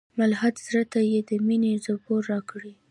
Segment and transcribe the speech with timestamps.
[0.19, 2.73] ملحد زړه ته یې د میني زبور راکړی